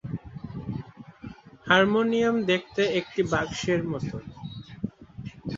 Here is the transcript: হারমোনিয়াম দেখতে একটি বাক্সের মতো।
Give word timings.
হারমোনিয়াম 1.67 2.35
দেখতে 2.49 2.81
একটি 2.99 3.21
বাক্সের 3.31 3.81
মতো। 3.83 4.15